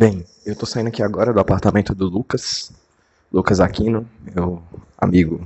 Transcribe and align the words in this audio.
Bem, 0.00 0.24
eu 0.46 0.54
tô 0.54 0.64
saindo 0.64 0.86
aqui 0.86 1.02
agora 1.02 1.32
do 1.32 1.40
apartamento 1.40 1.92
do 1.92 2.06
Lucas, 2.06 2.70
Lucas 3.32 3.58
Aquino, 3.58 4.08
meu 4.32 4.62
amigo 4.96 5.44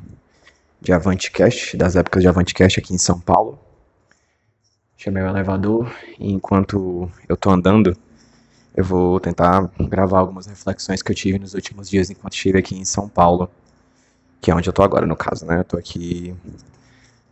de 0.78 0.92
Avantcast, 0.92 1.74
das 1.74 1.96
épocas 1.96 2.22
de 2.22 2.28
Avantcast 2.28 2.78
aqui 2.78 2.92
em 2.92 2.98
São 2.98 3.18
Paulo. 3.18 3.58
Chamei 4.94 5.22
o 5.22 5.26
elevador 5.26 5.90
e 6.18 6.30
enquanto 6.30 7.10
eu 7.26 7.34
tô 7.34 7.48
andando, 7.48 7.96
eu 8.76 8.84
vou 8.84 9.18
tentar 9.18 9.70
gravar 9.88 10.18
algumas 10.18 10.46
reflexões 10.46 11.02
que 11.02 11.10
eu 11.10 11.16
tive 11.16 11.38
nos 11.38 11.54
últimos 11.54 11.88
dias 11.88 12.10
enquanto 12.10 12.34
estive 12.34 12.58
aqui 12.58 12.76
em 12.76 12.84
São 12.84 13.08
Paulo, 13.08 13.48
que 14.38 14.50
é 14.50 14.54
onde 14.54 14.68
eu 14.68 14.72
tô 14.74 14.82
agora, 14.82 15.06
no 15.06 15.16
caso, 15.16 15.46
né? 15.46 15.60
Eu 15.60 15.64
tô 15.64 15.78
aqui 15.78 16.36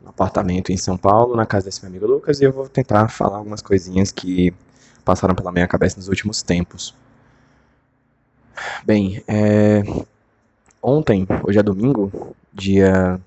no 0.01 0.09
apartamento 0.09 0.73
em 0.73 0.77
São 0.79 0.97
Paulo, 0.97 1.37
na 1.37 1.45
casa 1.45 1.67
desse 1.67 1.83
meu 1.83 1.91
amigo 1.91 2.07
Lucas, 2.07 2.41
e 2.41 2.45
eu 2.45 2.53
vou 2.53 2.67
tentar 2.67 3.09
falar 3.09 3.37
algumas 3.37 3.61
coisinhas 3.61 4.11
que 4.11 4.55
passaram 5.05 5.35
pela 5.35 5.53
minha 5.53 5.69
cabeça 5.69 5.99
nos 5.99 6.09
últimos 6.09 6.41
tempos. 6.41 6.99
Bem, 8.85 9.23
é... 9.29 9.83
ontem, 10.83 11.27
hoje 11.45 11.59
é 11.59 11.63
domingo, 11.63 12.35
dia. 12.53 13.21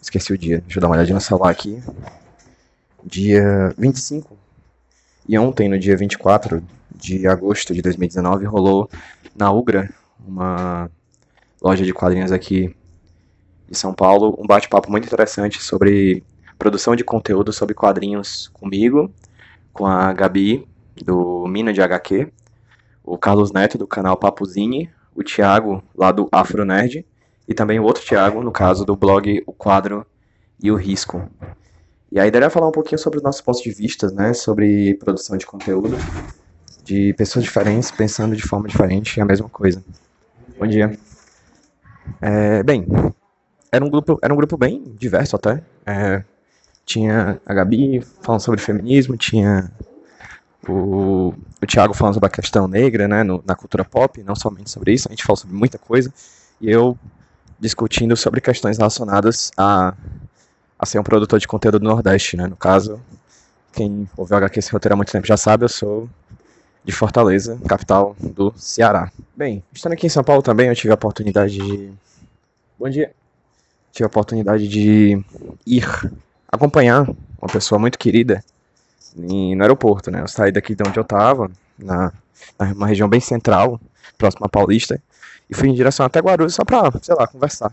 Esqueci 0.00 0.32
o 0.32 0.38
dia, 0.38 0.60
deixa 0.60 0.78
eu 0.78 0.80
dar 0.80 0.86
uma 0.86 0.94
olhadinha 0.94 1.16
no 1.16 1.20
celular 1.20 1.50
aqui. 1.50 1.82
Dia 3.04 3.74
25. 3.76 4.36
E 5.28 5.36
ontem, 5.36 5.68
no 5.68 5.78
dia 5.78 5.96
24 5.96 6.62
de 6.94 7.26
agosto 7.26 7.74
de 7.74 7.82
2019, 7.82 8.44
rolou 8.44 8.88
na 9.34 9.50
Ugra, 9.50 9.90
uma 10.24 10.88
loja 11.60 11.84
de 11.84 11.92
quadrinhos 11.92 12.30
aqui 12.30 12.74
de 13.68 13.76
São 13.76 13.92
Paulo, 13.92 14.38
um 14.38 14.46
bate-papo 14.46 14.90
muito 14.90 15.06
interessante 15.06 15.60
sobre 15.60 16.22
produção 16.56 16.94
de 16.94 17.02
conteúdo 17.02 17.52
sobre 17.52 17.74
quadrinhos 17.74 18.48
comigo, 18.54 19.12
com 19.72 19.86
a 19.86 20.12
Gabi, 20.12 20.66
do 21.04 21.46
Mina 21.48 21.72
de 21.72 21.82
HQ, 21.82 22.32
o 23.12 23.18
Carlos 23.18 23.52
Neto, 23.52 23.78
do 23.78 23.86
canal 23.86 24.16
Papuzine, 24.16 24.90
o 25.14 25.22
Thiago, 25.22 25.82
lá 25.96 26.12
do 26.12 26.28
Afro 26.30 26.64
Nerd, 26.64 27.04
e 27.46 27.54
também 27.54 27.80
o 27.80 27.84
outro 27.84 28.04
Thiago, 28.04 28.42
no 28.42 28.52
caso 28.52 28.84
do 28.84 28.94
blog 28.94 29.42
O 29.46 29.52
Quadro 29.52 30.06
e 30.62 30.70
o 30.70 30.76
Risco. 30.76 31.28
E 32.12 32.20
a 32.20 32.26
ideia 32.26 32.44
é 32.44 32.50
falar 32.50 32.68
um 32.68 32.72
pouquinho 32.72 32.98
sobre 32.98 33.18
os 33.18 33.22
nossos 33.22 33.40
pontos 33.40 33.60
de 33.60 33.70
vista, 33.70 34.10
né, 34.10 34.32
sobre 34.32 34.94
produção 34.94 35.36
de 35.36 35.46
conteúdo, 35.46 35.96
de 36.84 37.12
pessoas 37.14 37.44
diferentes, 37.44 37.90
pensando 37.90 38.36
de 38.36 38.42
forma 38.42 38.68
diferente, 38.68 39.18
é 39.18 39.22
a 39.22 39.26
mesma 39.26 39.48
coisa. 39.48 39.82
Bom 40.58 40.66
dia. 40.66 40.98
É, 42.20 42.62
bem, 42.62 42.86
era 43.70 43.84
um 43.84 43.90
grupo, 43.90 44.18
era 44.22 44.32
um 44.32 44.36
grupo 44.36 44.56
bem 44.56 44.82
diverso 44.98 45.36
até. 45.36 45.62
É, 45.84 46.24
tinha 46.84 47.40
a 47.44 47.54
Gabi 47.54 48.00
falando 48.22 48.40
sobre 48.40 48.60
feminismo, 48.60 49.16
tinha 49.16 49.70
o, 50.66 51.34
o 51.62 51.66
Thiago 51.66 51.94
falando 51.94 52.14
sobre 52.14 52.26
a 52.26 52.30
questão 52.30 52.66
negra, 52.66 53.06
né, 53.06 53.22
no, 53.22 53.42
na 53.46 53.54
cultura 53.54 53.84
pop, 53.84 54.22
não 54.22 54.34
somente 54.34 54.70
sobre 54.70 54.92
isso, 54.92 55.08
a 55.08 55.12
gente 55.12 55.22
falou 55.22 55.36
sobre 55.36 55.54
muita 55.54 55.78
coisa, 55.78 56.12
e 56.60 56.70
eu 56.70 56.98
discutindo 57.60 58.16
sobre 58.16 58.40
questões 58.40 58.78
relacionadas 58.78 59.50
a, 59.56 59.94
a 60.78 60.86
ser 60.86 60.98
um 60.98 61.02
produtor 61.02 61.38
de 61.38 61.46
conteúdo 61.46 61.78
do 61.78 61.84
Nordeste, 61.84 62.36
né, 62.36 62.46
no 62.46 62.56
caso, 62.56 63.00
quem 63.72 64.08
ouviu 64.16 64.36
HQ 64.36 64.58
esse 64.58 64.72
roteiro 64.72 64.94
há 64.94 64.96
muito 64.96 65.12
tempo 65.12 65.26
já 65.26 65.36
sabe, 65.36 65.64
eu 65.64 65.68
sou 65.68 66.08
de 66.84 66.92
Fortaleza, 66.92 67.60
capital 67.68 68.16
do 68.18 68.52
Ceará. 68.56 69.12
Bem, 69.36 69.62
estando 69.74 69.92
aqui 69.92 70.06
em 70.06 70.10
São 70.10 70.24
Paulo 70.24 70.42
também, 70.42 70.68
eu 70.68 70.74
tive 70.74 70.90
a 70.90 70.94
oportunidade 70.94 71.58
de... 71.58 71.92
Bom 72.78 72.88
dia! 72.88 73.12
Tive 73.92 74.04
a 74.04 74.06
oportunidade 74.06 74.66
de 74.66 75.22
ir 75.66 75.84
acompanhar 76.50 77.06
uma 77.40 77.52
pessoa 77.52 77.78
muito 77.78 77.98
querida 77.98 78.42
no 79.16 79.62
aeroporto, 79.62 80.10
né? 80.10 80.20
Eu 80.20 80.28
saí 80.28 80.52
daqui 80.52 80.74
de 80.74 80.82
onde 80.86 80.98
eu 80.98 81.04
tava, 81.04 81.50
na, 81.78 82.12
numa 82.74 82.86
região 82.86 83.08
bem 83.08 83.20
central, 83.20 83.80
próxima 84.16 84.46
à 84.46 84.48
Paulista, 84.48 85.00
e 85.48 85.54
fui 85.54 85.68
em 85.68 85.74
direção 85.74 86.04
até 86.04 86.20
Guarulhos 86.20 86.54
só 86.54 86.64
pra, 86.64 86.90
sei 87.02 87.14
lá, 87.14 87.26
conversar 87.26 87.72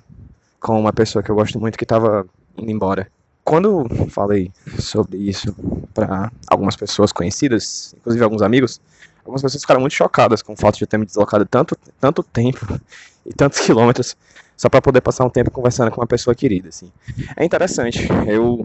com 0.59 0.79
uma 0.79 0.93
pessoa 0.93 1.21
que 1.21 1.29
eu 1.29 1.35
gosto 1.35 1.59
muito 1.59 1.77
que 1.77 1.85
tava 1.85 2.25
indo 2.57 2.71
embora. 2.71 3.07
Quando 3.43 3.85
falei 4.09 4.51
sobre 4.79 5.17
isso 5.17 5.55
para 5.93 6.31
algumas 6.47 6.75
pessoas 6.75 7.11
conhecidas, 7.11 7.93
inclusive 7.97 8.23
alguns 8.23 8.41
amigos, 8.41 8.81
algumas 9.19 9.43
pessoas 9.43 9.61
ficaram 9.61 9.81
muito 9.81 9.93
chocadas 9.93 10.41
com 10.41 10.53
o 10.53 10.57
fato 10.57 10.77
de 10.77 10.83
eu 10.83 10.87
ter 10.87 10.97
me 10.97 11.05
deslocado 11.05 11.45
tanto, 11.45 11.77
tanto 11.99 12.23
tempo 12.23 12.79
e 13.23 13.33
tantos 13.33 13.59
quilômetros 13.59 14.17
só 14.57 14.69
para 14.69 14.81
poder 14.81 15.01
passar 15.01 15.25
um 15.25 15.29
tempo 15.29 15.51
conversando 15.51 15.91
com 15.91 16.01
uma 16.01 16.07
pessoa 16.07 16.33
querida, 16.33 16.69
assim. 16.69 16.91
É 17.35 17.43
interessante. 17.43 18.07
Eu, 18.25 18.63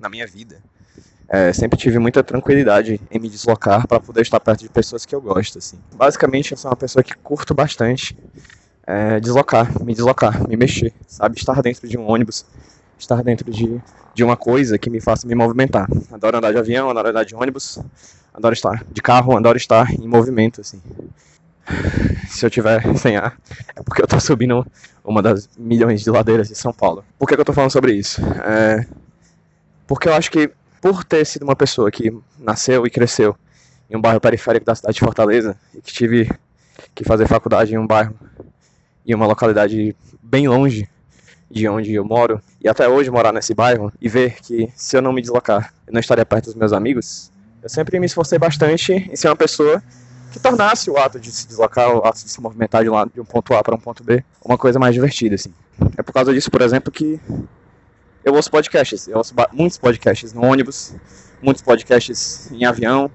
na 0.00 0.08
minha 0.08 0.26
vida, 0.26 0.56
é, 1.28 1.52
sempre 1.52 1.78
tive 1.78 1.98
muita 1.98 2.22
tranquilidade 2.22 3.00
em 3.10 3.18
me 3.18 3.28
deslocar 3.28 3.86
para 3.86 3.98
poder 3.98 4.22
estar 4.22 4.38
perto 4.38 4.60
de 4.60 4.68
pessoas 4.68 5.04
que 5.04 5.14
eu 5.14 5.20
gosto, 5.20 5.58
assim. 5.58 5.78
Basicamente, 5.94 6.52
eu 6.52 6.58
sou 6.58 6.70
uma 6.70 6.76
pessoa 6.76 7.02
que 7.02 7.14
curto 7.16 7.52
bastante 7.52 8.16
é, 8.86 9.18
deslocar, 9.18 9.82
me 9.82 9.92
deslocar, 9.92 10.48
me 10.48 10.56
mexer, 10.56 10.92
sabe? 11.06 11.36
Estar 11.36 11.60
dentro 11.60 11.88
de 11.88 11.98
um 11.98 12.08
ônibus, 12.08 12.46
estar 12.96 13.22
dentro 13.22 13.50
de, 13.50 13.80
de 14.14 14.22
uma 14.22 14.36
coisa 14.36 14.78
que 14.78 14.88
me 14.88 15.00
faça 15.00 15.26
me 15.26 15.34
movimentar. 15.34 15.88
Adoro 16.12 16.38
andar 16.38 16.52
de 16.52 16.58
avião, 16.58 16.88
adoro 16.88 17.08
andar 17.08 17.24
de 17.24 17.34
ônibus, 17.34 17.80
adoro 18.32 18.54
estar 18.54 18.84
de 18.90 19.02
carro, 19.02 19.36
adoro 19.36 19.56
estar 19.56 19.92
em 19.92 20.06
movimento, 20.06 20.60
assim. 20.60 20.80
Se 22.28 22.46
eu 22.46 22.50
tiver 22.50 22.96
sem 22.96 23.16
ar, 23.16 23.36
é 23.74 23.82
porque 23.82 24.00
eu 24.00 24.06
tô 24.06 24.20
subindo 24.20 24.64
uma 25.04 25.20
das 25.20 25.48
milhões 25.58 26.02
de 26.02 26.10
ladeiras 26.10 26.46
de 26.46 26.54
São 26.54 26.72
Paulo. 26.72 27.04
Por 27.18 27.26
que, 27.26 27.34
que 27.34 27.40
eu 27.40 27.44
tô 27.44 27.52
falando 27.52 27.72
sobre 27.72 27.92
isso? 27.94 28.20
É, 28.44 28.86
porque 29.88 30.08
eu 30.08 30.14
acho 30.14 30.30
que 30.30 30.50
por 30.80 31.04
ter 31.04 31.24
sido 31.24 31.42
uma 31.42 31.56
pessoa 31.56 31.90
que 31.90 32.16
nasceu 32.38 32.86
e 32.86 32.90
cresceu 32.90 33.36
em 33.88 33.96
um 33.96 34.00
bairro 34.00 34.20
periférico 34.20 34.66
da 34.66 34.74
cidade 34.74 34.94
de 34.94 35.00
Fortaleza 35.00 35.56
e 35.74 35.80
que 35.80 35.92
tive 35.92 36.30
que 36.94 37.04
fazer 37.04 37.26
faculdade 37.26 37.74
em 37.74 37.78
um 37.78 37.86
bairro 37.86 38.14
em 39.06 39.14
uma 39.14 39.26
localidade 39.26 39.94
bem 40.22 40.48
longe 40.48 40.88
de 41.50 41.68
onde 41.68 41.94
eu 41.94 42.04
moro 42.04 42.42
e 42.60 42.68
até 42.68 42.88
hoje 42.88 43.10
morar 43.10 43.32
nesse 43.32 43.54
bairro 43.54 43.92
e 44.00 44.08
ver 44.08 44.40
que 44.40 44.68
se 44.74 44.96
eu 44.96 45.02
não 45.02 45.12
me 45.12 45.22
deslocar 45.22 45.72
eu 45.86 45.92
não 45.92 46.00
estaria 46.00 46.26
perto 46.26 46.46
dos 46.46 46.54
meus 46.54 46.72
amigos, 46.72 47.30
eu 47.62 47.68
sempre 47.68 47.98
me 48.00 48.06
esforcei 48.06 48.38
bastante 48.38 48.92
em 48.92 49.14
ser 49.14 49.28
uma 49.28 49.36
pessoa 49.36 49.82
que 50.32 50.40
tornasse 50.40 50.90
o 50.90 50.96
ato 50.98 51.18
de 51.18 51.30
se 51.30 51.46
deslocar, 51.46 51.88
o 51.96 52.04
ato 52.04 52.22
de 52.24 52.30
se 52.30 52.40
movimentar 52.40 52.82
de, 52.82 52.90
um 52.90 53.06
de 53.06 53.20
um 53.20 53.24
ponto 53.24 53.54
A 53.54 53.62
para 53.62 53.74
um 53.74 53.78
ponto 53.78 54.02
B, 54.02 54.22
uma 54.44 54.58
coisa 54.58 54.78
mais 54.78 54.94
divertida, 54.94 55.34
assim. 55.34 55.52
É 55.96 56.02
por 56.02 56.12
causa 56.12 56.34
disso, 56.34 56.50
por 56.50 56.60
exemplo, 56.60 56.92
que 56.92 57.20
eu 58.26 58.34
ouço 58.34 58.50
podcasts. 58.50 59.06
Eu 59.06 59.18
ouço 59.18 59.32
muitos 59.52 59.78
podcasts 59.78 60.32
no 60.32 60.44
ônibus, 60.44 60.92
muitos 61.40 61.62
podcasts 61.62 62.50
em 62.50 62.64
avião. 62.64 63.08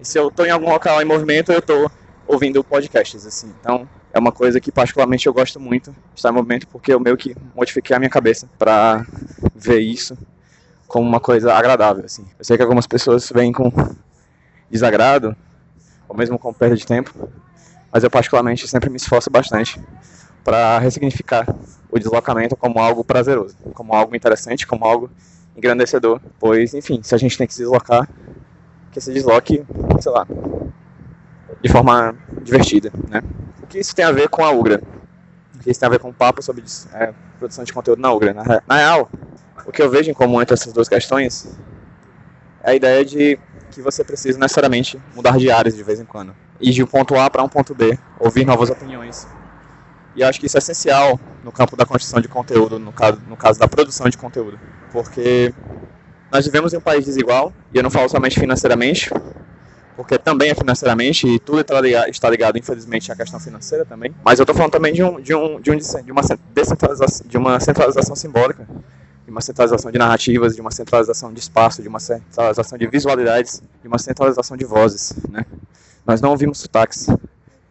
E 0.00 0.04
se 0.04 0.18
eu 0.18 0.28
estou 0.28 0.46
em 0.46 0.50
algum 0.50 0.70
local 0.70 1.00
em 1.02 1.04
movimento, 1.04 1.52
eu 1.52 1.58
estou 1.58 1.90
ouvindo 2.26 2.64
podcasts, 2.64 3.26
assim. 3.26 3.52
Então, 3.60 3.86
é 4.14 4.18
uma 4.18 4.32
coisa 4.32 4.58
que 4.58 4.72
particularmente 4.72 5.26
eu 5.26 5.34
gosto 5.34 5.60
muito, 5.60 5.94
estar 6.14 6.30
em 6.30 6.32
movimento, 6.32 6.66
porque 6.68 6.92
eu 6.92 6.98
meio 6.98 7.18
que 7.18 7.36
modifiquei 7.54 7.94
a 7.94 7.98
minha 7.98 8.08
cabeça 8.08 8.48
para 8.58 9.06
ver 9.54 9.80
isso 9.80 10.16
como 10.88 11.06
uma 11.06 11.20
coisa 11.20 11.52
agradável, 11.52 12.06
assim. 12.06 12.24
Eu 12.38 12.44
sei 12.44 12.56
que 12.56 12.62
algumas 12.62 12.86
pessoas 12.86 13.30
vêm 13.30 13.52
com 13.52 13.70
desagrado, 14.70 15.36
ou 16.08 16.16
mesmo 16.16 16.38
com 16.38 16.50
perda 16.54 16.76
de 16.76 16.86
tempo, 16.86 17.12
mas 17.92 18.02
eu 18.02 18.10
particularmente 18.10 18.66
sempre 18.66 18.88
me 18.88 18.96
esforço 18.96 19.28
bastante 19.28 19.78
para 20.46 20.78
ressignificar 20.78 21.44
o 21.90 21.98
deslocamento 21.98 22.54
como 22.56 22.78
algo 22.78 23.02
prazeroso, 23.02 23.56
como 23.74 23.92
algo 23.92 24.14
interessante, 24.14 24.64
como 24.64 24.84
algo 24.84 25.10
engrandecedor. 25.56 26.20
Pois, 26.38 26.72
enfim, 26.72 27.00
se 27.02 27.12
a 27.16 27.18
gente 27.18 27.36
tem 27.36 27.48
que 27.48 27.52
se 27.52 27.62
deslocar, 27.62 28.08
que 28.92 29.00
se 29.00 29.12
desloque, 29.12 29.64
sei 30.00 30.12
lá, 30.12 30.24
de 31.60 31.68
forma 31.68 32.14
divertida, 32.42 32.92
né? 33.08 33.24
O 33.60 33.66
que 33.66 33.80
isso 33.80 33.92
tem 33.92 34.04
a 34.04 34.12
ver 34.12 34.28
com 34.28 34.44
a 34.44 34.52
Ugra? 34.52 34.80
O 35.56 35.58
que 35.58 35.68
isso 35.68 35.80
tem 35.80 35.88
a 35.88 35.90
ver 35.90 35.98
com 35.98 36.10
o 36.10 36.14
papo 36.14 36.40
sobre 36.40 36.62
é, 36.94 37.12
produção 37.40 37.64
de 37.64 37.72
conteúdo 37.72 38.00
na 38.00 38.12
Ugra? 38.12 38.32
Na, 38.32 38.62
na 38.68 38.76
real, 38.76 39.10
o 39.66 39.72
que 39.72 39.82
eu 39.82 39.90
vejo 39.90 40.12
em 40.12 40.14
comum 40.14 40.40
entre 40.40 40.54
essas 40.54 40.72
duas 40.72 40.88
questões 40.88 41.58
é 42.62 42.70
a 42.70 42.74
ideia 42.76 43.04
de 43.04 43.36
que 43.72 43.82
você 43.82 44.04
precisa 44.04 44.38
necessariamente 44.38 44.96
mudar 45.12 45.38
de 45.38 45.50
áreas 45.50 45.74
de 45.74 45.82
vez 45.82 45.98
em 45.98 46.04
quando. 46.04 46.36
Ir 46.60 46.70
de 46.70 46.84
um 46.84 46.86
ponto 46.86 47.16
A 47.16 47.28
para 47.28 47.42
um 47.42 47.48
ponto 47.48 47.74
B, 47.74 47.98
ouvir 48.20 48.46
novas 48.46 48.70
opiniões, 48.70 49.26
e 50.16 50.24
acho 50.24 50.40
que 50.40 50.46
isso 50.46 50.56
é 50.56 50.58
essencial 50.58 51.20
no 51.44 51.52
campo 51.52 51.76
da 51.76 51.84
construção 51.84 52.20
de 52.20 52.26
conteúdo, 52.26 52.78
no 52.78 52.90
caso, 52.90 53.20
no 53.28 53.36
caso 53.36 53.60
da 53.60 53.68
produção 53.68 54.08
de 54.08 54.16
conteúdo. 54.16 54.58
Porque 54.90 55.52
nós 56.32 56.46
vivemos 56.46 56.72
em 56.72 56.78
um 56.78 56.80
país 56.80 57.04
desigual, 57.04 57.52
e 57.72 57.76
eu 57.76 57.82
não 57.82 57.90
falo 57.90 58.08
somente 58.08 58.40
financeiramente, 58.40 59.10
porque 59.94 60.18
também 60.18 60.50
é 60.50 60.54
financeiramente, 60.54 61.26
e 61.26 61.38
tudo 61.38 61.60
está 61.60 62.30
ligado, 62.30 62.58
infelizmente, 62.58 63.12
à 63.12 63.16
questão 63.16 63.38
financeira 63.38 63.84
também. 63.84 64.14
Mas 64.24 64.38
eu 64.38 64.44
estou 64.44 64.56
falando 64.56 64.72
também 64.72 64.92
de, 64.92 65.02
um, 65.02 65.20
de, 65.20 65.34
um, 65.34 65.60
de, 65.60 65.70
um, 65.70 65.76
de 65.76 66.12
uma 66.12 66.22
descentralização, 66.54 67.26
de 67.26 67.36
uma 67.36 67.60
centralização 67.60 68.16
simbólica, 68.16 68.66
de 69.24 69.30
uma 69.30 69.40
centralização 69.42 69.92
de 69.92 69.98
narrativas, 69.98 70.54
de 70.54 70.60
uma 70.62 70.70
centralização 70.70 71.32
de 71.32 71.40
espaço, 71.40 71.82
de 71.82 71.88
uma 71.88 72.00
centralização 72.00 72.78
de 72.78 72.86
visualidades, 72.86 73.62
de 73.82 73.88
uma 73.88 73.98
centralização 73.98 74.56
de 74.56 74.64
vozes. 74.64 75.14
Né? 75.28 75.44
Nós 76.06 76.20
não 76.22 76.30
ouvimos 76.30 76.58
sotaques 76.58 77.06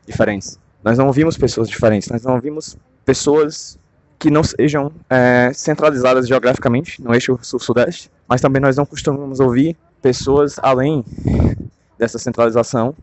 diferentes. 0.05 0.59
Nós 0.85 0.99
não 0.99 1.07
ouvimos 1.07 1.35
pessoas 1.35 1.67
diferentes, 1.67 2.07
nós 2.09 2.21
não 2.21 2.35
ouvimos 2.35 2.77
pessoas 3.03 3.75
que 4.19 4.29
não 4.29 4.43
sejam 4.43 4.91
é, 5.09 5.51
centralizadas 5.51 6.27
geograficamente 6.27 7.01
no 7.01 7.11
eixo 7.11 7.39
sul-sudeste, 7.41 8.11
mas 8.27 8.39
também 8.39 8.61
nós 8.61 8.77
não 8.77 8.85
costumamos 8.85 9.39
ouvir 9.39 9.75
pessoas 9.99 10.57
além 10.61 11.03
dessa 11.97 12.19
centralização 12.19 12.95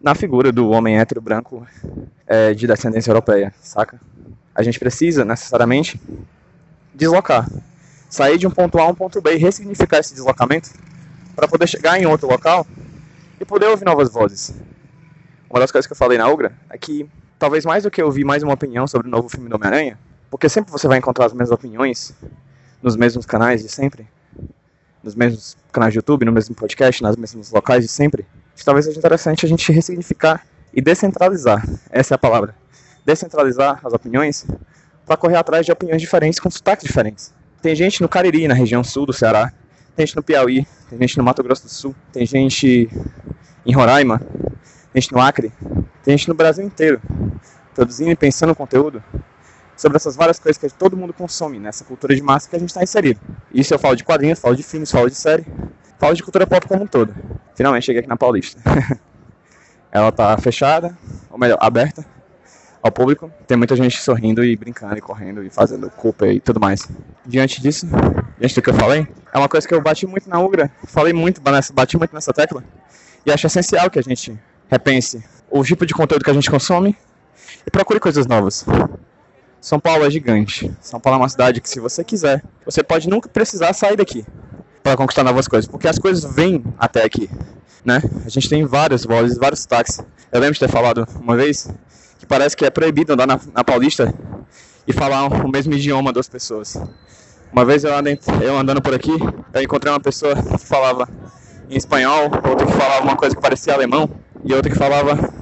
na 0.00 0.14
figura 0.14 0.52
do 0.52 0.70
homem 0.70 0.98
hétero 1.00 1.20
branco 1.20 1.66
é, 2.24 2.54
de 2.54 2.68
descendência 2.68 3.10
europeia, 3.10 3.52
saca? 3.60 4.00
A 4.54 4.62
gente 4.62 4.78
precisa, 4.78 5.24
necessariamente, 5.24 6.00
deslocar. 6.94 7.50
Sair 8.08 8.38
de 8.38 8.46
um 8.46 8.50
ponto 8.50 8.78
A 8.78 8.82
a 8.82 8.86
um 8.86 8.94
ponto 8.94 9.20
B 9.20 9.34
e 9.34 9.38
ressignificar 9.38 9.98
esse 9.98 10.14
deslocamento 10.14 10.70
para 11.34 11.48
poder 11.48 11.66
chegar 11.66 12.00
em 12.00 12.06
outro 12.06 12.28
local 12.28 12.64
e 13.40 13.44
poder 13.44 13.66
ouvir 13.66 13.84
novas 13.84 14.08
vozes. 14.08 14.54
Uma 15.50 15.60
das 15.60 15.72
coisas 15.72 15.86
que 15.86 15.92
eu 15.92 15.96
falei 15.96 16.18
na 16.18 16.28
Ugra 16.28 16.52
é 16.70 16.78
que, 16.78 17.08
talvez 17.38 17.64
mais 17.64 17.82
do 17.82 17.90
que 17.90 18.02
ouvir 18.02 18.24
mais 18.24 18.42
uma 18.42 18.52
opinião 18.52 18.86
sobre 18.86 19.08
o 19.08 19.10
novo 19.10 19.28
filme 19.28 19.48
do 19.48 19.56
Homem-Aranha, 19.56 19.98
porque 20.30 20.48
sempre 20.48 20.72
você 20.72 20.88
vai 20.88 20.98
encontrar 20.98 21.26
as 21.26 21.32
mesmas 21.32 21.50
opiniões 21.50 22.14
nos 22.82 22.96
mesmos 22.96 23.24
canais 23.24 23.62
de 23.62 23.68
sempre, 23.68 24.06
nos 25.02 25.14
mesmos 25.14 25.56
canais 25.72 25.92
de 25.92 25.98
YouTube, 25.98 26.24
no 26.24 26.32
mesmo 26.32 26.54
podcast, 26.54 27.02
nas 27.02 27.16
mesmos 27.16 27.50
locais 27.50 27.84
de 27.84 27.88
sempre, 27.88 28.26
talvez 28.64 28.86
seja 28.86 28.98
interessante 28.98 29.44
a 29.44 29.48
gente 29.48 29.70
ressignificar 29.72 30.44
e 30.72 30.80
descentralizar. 30.80 31.66
Essa 31.90 32.14
é 32.14 32.16
a 32.16 32.18
palavra. 32.18 32.54
Descentralizar 33.04 33.80
as 33.84 33.92
opiniões 33.92 34.46
para 35.06 35.16
correr 35.16 35.36
atrás 35.36 35.66
de 35.66 35.72
opiniões 35.72 36.00
diferentes 36.00 36.40
com 36.40 36.50
sotaques 36.50 36.86
diferentes. 36.86 37.32
Tem 37.60 37.74
gente 37.74 38.00
no 38.00 38.08
Cariri, 38.08 38.48
na 38.48 38.54
região 38.54 38.82
sul 38.82 39.06
do 39.06 39.12
Ceará, 39.12 39.52
tem 39.94 40.06
gente 40.06 40.16
no 40.16 40.22
Piauí, 40.22 40.66
tem 40.88 40.98
gente 40.98 41.16
no 41.18 41.24
Mato 41.24 41.42
Grosso 41.42 41.64
do 41.64 41.68
Sul, 41.68 41.94
tem 42.12 42.26
gente 42.26 42.88
em 43.64 43.72
Roraima, 43.72 44.20
tem 44.94 45.02
gente 45.02 45.12
no 45.12 45.20
Acre, 45.20 45.52
tem 46.04 46.16
gente 46.16 46.28
no 46.28 46.34
Brasil 46.34 46.64
inteiro, 46.64 47.02
produzindo 47.74 48.12
e 48.12 48.16
pensando 48.16 48.54
conteúdo 48.54 49.02
sobre 49.76 49.96
essas 49.96 50.14
várias 50.14 50.38
coisas 50.38 50.56
que 50.56 50.70
todo 50.72 50.96
mundo 50.96 51.12
consome 51.12 51.58
nessa 51.58 51.84
cultura 51.84 52.14
de 52.14 52.22
massa 52.22 52.48
que 52.48 52.54
a 52.54 52.60
gente 52.60 52.68
está 52.68 52.80
inserido. 52.80 53.20
Isso 53.52 53.74
eu 53.74 53.78
falo 53.78 53.96
de 53.96 54.04
quadrinhos, 54.04 54.38
falo 54.38 54.54
de 54.54 54.62
filmes, 54.62 54.92
falo 54.92 55.10
de 55.10 55.16
série, 55.16 55.44
falo 55.98 56.14
de 56.14 56.22
cultura 56.22 56.46
pop 56.46 56.68
como 56.68 56.84
um 56.84 56.86
todo. 56.86 57.12
Finalmente 57.56 57.86
cheguei 57.86 57.98
aqui 57.98 58.08
na 58.08 58.16
Paulista. 58.16 58.62
Ela 59.90 60.12
tá 60.12 60.38
fechada, 60.38 60.96
ou 61.28 61.40
melhor, 61.40 61.58
aberta 61.60 62.06
ao 62.80 62.92
público. 62.92 63.32
Tem 63.48 63.56
muita 63.56 63.74
gente 63.74 64.00
sorrindo 64.00 64.44
e 64.44 64.54
brincando 64.54 64.96
e 64.96 65.00
correndo 65.00 65.42
e 65.42 65.50
fazendo 65.50 65.90
culpa 65.90 66.28
e 66.28 66.38
tudo 66.38 66.60
mais. 66.60 66.88
Diante 67.26 67.60
disso, 67.60 67.88
diante 68.38 68.54
do 68.54 68.62
que 68.62 68.70
eu 68.70 68.74
falei, 68.74 69.08
é 69.32 69.38
uma 69.38 69.48
coisa 69.48 69.66
que 69.66 69.74
eu 69.74 69.80
bati 69.80 70.06
muito 70.06 70.30
na 70.30 70.38
Ugra, 70.38 70.70
falei 70.86 71.12
muito, 71.12 71.40
bati 71.40 71.98
muito 71.98 72.14
nessa 72.14 72.32
tecla, 72.32 72.62
e 73.26 73.32
acho 73.32 73.44
essencial 73.48 73.90
que 73.90 73.98
a 73.98 74.02
gente 74.02 74.38
repense 74.68 75.22
o 75.50 75.62
tipo 75.62 75.86
de 75.86 75.94
conteúdo 75.94 76.24
que 76.24 76.30
a 76.30 76.34
gente 76.34 76.50
consome 76.50 76.96
e 77.66 77.70
procure 77.70 78.00
coisas 78.00 78.26
novas. 78.26 78.64
São 79.60 79.80
Paulo 79.80 80.04
é 80.04 80.10
gigante. 80.10 80.70
São 80.80 81.00
Paulo 81.00 81.18
é 81.18 81.22
uma 81.22 81.28
cidade 81.28 81.60
que, 81.60 81.68
se 81.68 81.80
você 81.80 82.04
quiser, 82.04 82.42
você 82.66 82.82
pode 82.82 83.08
nunca 83.08 83.28
precisar 83.28 83.72
sair 83.72 83.96
daqui 83.96 84.26
para 84.82 84.96
conquistar 84.96 85.24
novas 85.24 85.48
coisas, 85.48 85.66
porque 85.66 85.88
as 85.88 85.98
coisas 85.98 86.34
vêm 86.34 86.62
até 86.78 87.02
aqui, 87.02 87.30
né? 87.82 88.02
A 88.26 88.28
gente 88.28 88.48
tem 88.48 88.66
várias 88.66 89.04
vozes, 89.04 89.38
vários 89.38 89.60
sotaques. 89.60 90.00
Eu 90.30 90.40
lembro 90.40 90.54
de 90.54 90.60
ter 90.60 90.68
falado 90.68 91.06
uma 91.18 91.34
vez 91.36 91.70
que 92.18 92.26
parece 92.26 92.54
que 92.56 92.66
é 92.66 92.70
proibido 92.70 93.14
andar 93.14 93.26
na, 93.26 93.40
na 93.54 93.64
Paulista 93.64 94.12
e 94.86 94.92
falar 94.92 95.26
o 95.28 95.48
mesmo 95.48 95.72
idioma 95.72 96.12
das 96.12 96.28
pessoas. 96.28 96.76
Uma 97.50 97.64
vez 97.64 97.84
eu, 97.84 97.96
andei, 97.96 98.18
eu 98.42 98.58
andando 98.58 98.82
por 98.82 98.92
aqui, 98.92 99.12
eu 99.54 99.62
encontrei 99.62 99.92
uma 99.92 100.00
pessoa 100.00 100.34
que 100.34 100.58
falava 100.66 101.08
em 101.70 101.76
espanhol, 101.76 102.24
outra 102.24 102.66
que 102.66 102.72
falava 102.72 103.02
uma 103.02 103.16
coisa 103.16 103.34
que 103.34 103.40
parecia 103.40 103.72
alemão 103.72 104.10
e 104.44 104.54
outra 104.54 104.70
que 104.70 104.78
falava 104.78 105.32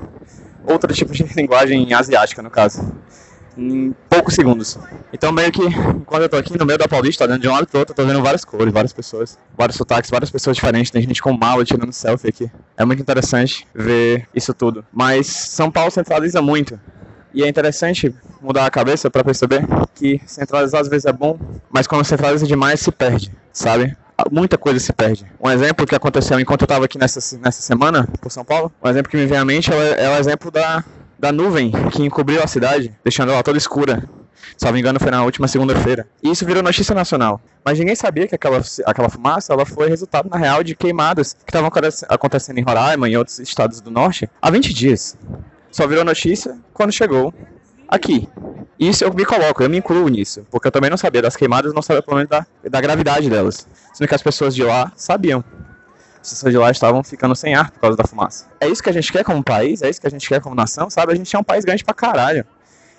outro 0.67 0.93
tipo 0.95 1.13
de 1.13 1.25
linguagem 1.35 1.93
asiática, 1.93 2.43
no 2.43 2.51
caso 2.51 2.93
em 3.57 3.95
poucos 4.09 4.35
segundos. 4.35 4.79
Então, 5.13 5.33
meio 5.33 5.53
que, 5.53 5.63
quando 6.07 6.23
eu 6.23 6.29
tô 6.29 6.37
aqui 6.37 6.57
no 6.59 6.65
meio 6.65 6.79
da 6.79 6.89
Paulista, 6.89 7.25
olhando 7.25 7.41
de 7.41 7.49
um 7.49 7.53
lado 7.53 7.67
pro 7.67 7.81
outro, 7.81 7.93
eu 7.93 7.97
tô 7.97 8.07
vendo 8.07 8.23
várias 8.23 8.45
cores, 8.45 8.73
várias 8.73 8.93
pessoas, 8.93 9.39
vários 9.57 9.77
sotaques, 9.77 10.11
várias 10.11 10.31
pessoas 10.31 10.57
diferentes. 10.57 10.91
Tem 10.91 11.03
gente 11.03 11.23
com 11.23 11.33
mala 11.33 11.65
tirando 11.65 11.93
selfie 11.93 12.29
aqui. 12.29 12.51
É 12.77 12.85
muito 12.85 13.01
interessante 13.01 13.67
ver 13.75 14.27
isso 14.35 14.55
tudo. 14.55 14.85
Mas 14.93 15.27
São 15.27 15.71
Paulo 15.71 15.91
centraliza 15.91 16.41
muito. 16.41 16.79
E 17.35 17.43
é 17.43 17.49
interessante 17.49 18.15
mudar 18.41 18.67
a 18.67 18.71
cabeça 18.71 19.11
para 19.11 19.25
perceber 19.25 19.67
que 19.95 20.21
centralizar 20.27 20.81
às 20.83 20.89
vezes 20.89 21.07
é 21.07 21.13
bom, 21.13 21.39
mas 21.71 21.87
quando 21.87 22.05
centraliza 22.05 22.47
demais 22.47 22.81
se 22.81 22.93
perde, 22.93 23.33
sabe? 23.51 23.97
Muita 24.31 24.59
coisa 24.59 24.79
se 24.79 24.93
perde. 24.93 25.27
Um 25.41 25.51
exemplo 25.51 25.87
que 25.87 25.95
aconteceu 25.95 26.39
enquanto 26.39 26.63
eu 26.63 26.67
estava 26.67 26.85
aqui 26.85 26.99
nessa, 26.99 27.39
nessa 27.39 27.63
semana 27.63 28.09
por 28.21 28.31
São 28.31 28.45
Paulo, 28.45 28.73
um 28.83 28.89
exemplo 28.89 29.11
que 29.11 29.17
me 29.17 29.27
vem 29.27 29.39
à 29.39 29.45
mente 29.45 29.73
é, 29.73 30.05
é 30.05 30.09
o 30.09 30.19
exemplo 30.19 30.51
da, 30.51 30.85
da 31.19 31.33
nuvem 31.33 31.73
que 31.91 32.03
encobriu 32.03 32.43
a 32.43 32.47
cidade, 32.47 32.95
deixando 33.05 33.33
ela 33.33 33.43
toda 33.43 33.59
escura. 33.59 34.09
Se 34.57 34.67
não 34.67 34.73
me 34.73 34.81
engano, 34.81 35.01
foi 35.01 35.11
na 35.11 35.25
última 35.25 35.49
segunda-feira. 35.49 36.07
E 36.23 36.31
isso 36.31 36.45
virou 36.45 36.63
notícia 36.63 36.95
nacional. 36.95 37.41
Mas 37.65 37.79
ninguém 37.79 37.95
sabia 37.95 38.27
que 38.27 38.35
aquela, 38.35 38.61
aquela 38.87 39.09
fumaça 39.09 39.53
ela 39.53 39.65
foi 39.65 39.89
resultado, 39.89 40.29
na 40.29 40.37
real, 40.37 40.63
de 40.63 40.75
queimadas 40.75 41.33
que 41.33 41.51
estavam 41.51 41.71
acontecendo 42.09 42.59
em 42.59 42.63
Roraima 42.63 43.09
e 43.09 43.17
outros 43.17 43.39
estados 43.39 43.81
do 43.81 43.91
norte 43.91 44.29
há 44.41 44.51
20 44.51 44.75
dias. 44.75 45.17
Só 45.71 45.87
virou 45.87 46.05
notícia 46.05 46.59
quando 46.73 46.93
chegou 46.93 47.33
aqui. 47.89 48.29
Isso 48.89 49.05
eu 49.05 49.15
me 49.15 49.25
coloco, 49.25 49.63
eu 49.63 49.71
me 49.71 49.79
incluo 49.79 50.09
nisso. 50.09 50.45
Porque 50.51 50.67
eu 50.67 50.73
também 50.73 50.91
não 50.91 50.97
sabia 50.97 51.23
das 51.23 51.37
queimadas, 51.37 51.73
não 51.73 51.83
sabia 51.83 52.03
pelo 52.03 52.17
menos 52.17 52.29
da, 52.29 52.45
da 52.69 52.81
gravidade 52.81 53.31
delas. 53.31 53.67
Sendo 53.95 54.09
que 54.09 54.15
as 54.15 54.23
pessoas 54.23 54.55
de 54.55 54.65
lá 54.65 54.91
sabiam 54.97 55.45
as 56.21 56.31
pessoas 56.31 56.53
de 56.53 56.59
lá 56.59 56.71
estavam 56.71 57.03
ficando 57.03 57.35
sem 57.35 57.55
ar 57.55 57.73
por 57.73 57.81
causa 57.81 57.97
da 57.97 58.05
fumaça. 58.05 58.47
É 58.61 58.69
isso 58.69 58.81
que 58.81 58.89
a 58.89 58.93
gente 58.93 59.13
quer 59.13 59.25
como 59.25 59.43
país, 59.43 59.83
é 59.83 59.91
isso 59.91 60.01
que 60.01 60.07
a 60.07 60.11
gente 60.11 60.29
quer 60.29 60.41
como 60.41 60.55
nação, 60.55 60.89
sabe? 60.89 61.13
A 61.13 61.17
gente 61.17 61.35
é 61.35 61.39
um 61.39 61.43
país 61.43 61.65
grande 61.65 61.85
pra 61.85 61.93
caralho. 61.93 62.47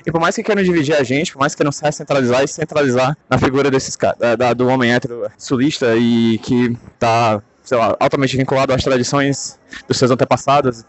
E 0.06 0.12
por 0.12 0.20
mais 0.20 0.36
que 0.36 0.44
queiram 0.44 0.62
dividir 0.62 0.94
a 0.94 1.04
gente, 1.04 1.32
por 1.32 1.40
mais 1.40 1.54
que 1.54 1.58
queiram 1.58 1.72
se 1.72 1.90
centralizar 1.94 2.44
e 2.44 2.48
centralizar 2.50 3.18
na 3.30 3.38
figura 3.38 3.72
desses 3.72 3.96
da, 4.20 4.36
da, 4.36 4.54
do 4.54 4.68
homem 4.68 4.94
hétero 4.94 5.32
sulista 5.38 5.96
e 5.96 6.38
que 6.40 6.78
tá, 7.00 7.42
sei 7.64 7.78
lá, 7.78 7.96
altamente 7.98 8.36
vinculado 8.36 8.74
às 8.74 8.84
tradições 8.84 9.58
dos 9.88 9.98
seus 9.98 10.12
antepassados, 10.12 10.84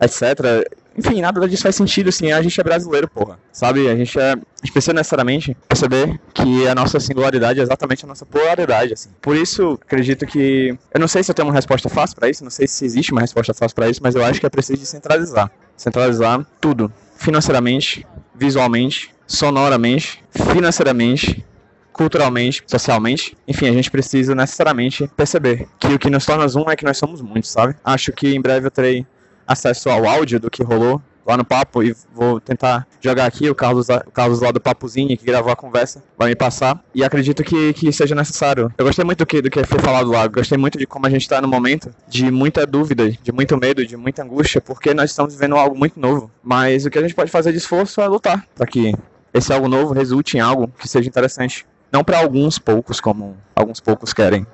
etc. 0.00 0.66
Enfim, 0.96 1.20
nada 1.20 1.46
disso 1.46 1.62
faz 1.62 1.76
sentido, 1.76 2.08
assim, 2.08 2.32
a 2.32 2.40
gente 2.40 2.58
é 2.60 2.64
brasileiro, 2.64 3.08
porra. 3.08 3.38
Sabe? 3.52 3.88
A 3.88 3.96
gente 3.96 4.18
é. 4.18 4.32
A 4.32 4.72
precisa 4.72 4.92
necessariamente 4.92 5.56
perceber 5.68 6.18
que 6.34 6.66
a 6.66 6.74
nossa 6.74 6.98
singularidade 6.98 7.60
é 7.60 7.62
exatamente 7.62 8.04
a 8.04 8.08
nossa 8.08 8.26
polaridade, 8.26 8.94
assim. 8.94 9.10
Por 9.20 9.36
isso, 9.36 9.78
acredito 9.82 10.26
que. 10.26 10.76
Eu 10.92 11.00
não 11.00 11.06
sei 11.06 11.22
se 11.22 11.30
eu 11.30 11.34
tenho 11.34 11.46
uma 11.46 11.54
resposta 11.54 11.88
fácil 11.88 12.16
para 12.16 12.28
isso, 12.28 12.42
não 12.42 12.50
sei 12.50 12.66
se 12.66 12.84
existe 12.84 13.12
uma 13.12 13.20
resposta 13.20 13.52
fácil 13.54 13.74
para 13.74 13.88
isso, 13.88 14.00
mas 14.02 14.14
eu 14.14 14.24
acho 14.24 14.40
que 14.40 14.46
é 14.46 14.50
preciso 14.50 14.84
centralizar. 14.86 15.50
Centralizar 15.76 16.44
tudo. 16.60 16.92
Financeiramente, 17.16 18.06
visualmente, 18.34 19.10
sonoramente, 19.26 20.22
financeiramente, 20.30 21.44
culturalmente, 21.92 22.62
socialmente. 22.66 23.36
Enfim, 23.48 23.68
a 23.68 23.72
gente 23.72 23.90
precisa 23.90 24.34
necessariamente 24.34 25.10
perceber 25.16 25.66
que 25.78 25.88
o 25.88 25.98
que 25.98 26.10
nos 26.10 26.26
torna 26.26 26.44
um 26.60 26.70
é 26.70 26.76
que 26.76 26.84
nós 26.84 26.98
somos 26.98 27.22
muitos, 27.22 27.50
sabe? 27.50 27.74
Acho 27.84 28.12
que 28.12 28.34
em 28.34 28.40
breve 28.40 28.66
eu 28.66 28.70
terei 28.70 29.06
acesso 29.46 29.88
ao 29.90 30.06
áudio 30.06 30.40
do 30.40 30.50
que 30.50 30.62
rolou 30.62 31.00
lá 31.26 31.36
no 31.36 31.44
papo 31.44 31.82
e 31.82 31.94
vou 32.14 32.40
tentar 32.40 32.86
jogar 33.00 33.26
aqui 33.26 33.50
o 33.50 33.54
Carlos, 33.54 33.88
o 33.88 34.10
Carlos 34.12 34.40
lá 34.40 34.52
do 34.52 34.60
Papozinho 34.60 35.16
que 35.18 35.24
gravou 35.24 35.52
a 35.52 35.56
conversa 35.56 36.02
vai 36.16 36.28
me 36.28 36.36
passar 36.36 36.80
e 36.94 37.02
acredito 37.02 37.42
que, 37.42 37.72
que 37.72 37.92
seja 37.92 38.14
necessário. 38.14 38.72
Eu 38.78 38.84
gostei 38.84 39.04
muito 39.04 39.18
do 39.18 39.26
que, 39.26 39.42
do 39.42 39.50
que 39.50 39.64
foi 39.64 39.80
falado 39.80 40.10
lá, 40.10 40.26
gostei 40.28 40.56
muito 40.56 40.78
de 40.78 40.86
como 40.86 41.06
a 41.06 41.10
gente 41.10 41.22
está 41.22 41.40
no 41.42 41.48
momento 41.48 41.90
de 42.06 42.30
muita 42.30 42.64
dúvida, 42.64 43.10
de 43.10 43.32
muito 43.32 43.56
medo, 43.56 43.84
de 43.84 43.96
muita 43.96 44.22
angústia, 44.22 44.60
porque 44.60 44.94
nós 44.94 45.10
estamos 45.10 45.34
vivendo 45.34 45.56
algo 45.56 45.76
muito 45.76 45.98
novo. 45.98 46.30
Mas 46.42 46.86
o 46.86 46.90
que 46.90 46.98
a 46.98 47.02
gente 47.02 47.14
pode 47.14 47.30
fazer 47.30 47.50
de 47.50 47.58
esforço 47.58 48.00
é 48.00 48.06
lutar 48.06 48.46
para 48.54 48.66
que 48.66 48.94
esse 49.34 49.52
algo 49.52 49.68
novo 49.68 49.92
resulte 49.92 50.36
em 50.36 50.40
algo 50.40 50.68
que 50.78 50.88
seja 50.88 51.08
interessante. 51.08 51.66
Não 51.90 52.04
para 52.04 52.18
alguns 52.18 52.58
poucos, 52.58 53.00
como 53.00 53.36
alguns 53.54 53.80
poucos 53.80 54.12
querem, 54.12 54.46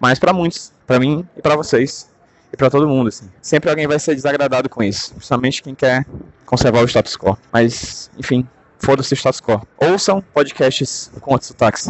mas 0.00 0.18
para 0.18 0.32
muitos, 0.32 0.72
para 0.86 0.98
mim 0.98 1.26
e 1.36 1.42
para 1.42 1.56
vocês 1.56 2.08
e 2.52 2.56
para 2.56 2.70
todo 2.70 2.88
mundo, 2.88 3.08
assim. 3.08 3.28
Sempre 3.42 3.70
alguém 3.70 3.86
vai 3.86 3.98
ser 3.98 4.14
desagradado 4.14 4.68
com 4.68 4.82
isso, 4.82 5.12
principalmente 5.14 5.62
quem 5.62 5.74
quer 5.74 6.06
conservar 6.46 6.80
o 6.80 6.88
status 6.88 7.16
quo. 7.16 7.36
Mas, 7.52 8.10
enfim, 8.18 8.46
foda-se 8.78 9.12
o 9.12 9.16
status 9.16 9.40
quo. 9.40 9.66
Ouçam 9.78 10.22
podcasts 10.32 11.10
com 11.20 11.32
outros 11.32 11.48
sotaques. 11.48 11.88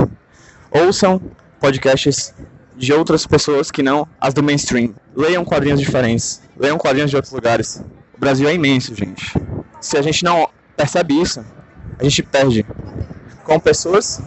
Ouçam 0.70 1.20
podcasts 1.60 2.34
de 2.76 2.92
outras 2.92 3.26
pessoas 3.26 3.70
que 3.70 3.82
não 3.82 4.06
as 4.20 4.34
do 4.34 4.42
mainstream. 4.42 4.94
Leiam 5.14 5.44
quadrinhos 5.44 5.80
diferentes. 5.80 6.42
Leiam 6.56 6.78
quadrinhos 6.78 7.10
de 7.10 7.16
outros 7.16 7.32
lugares. 7.32 7.82
O 8.16 8.20
Brasil 8.20 8.48
é 8.48 8.54
imenso, 8.54 8.94
gente. 8.94 9.32
Se 9.80 9.96
a 9.96 10.02
gente 10.02 10.24
não 10.24 10.48
percebe 10.76 11.20
isso, 11.20 11.44
a 11.98 12.04
gente 12.04 12.22
perde 12.22 12.66
com 13.44 13.58
pessoas 13.58 14.20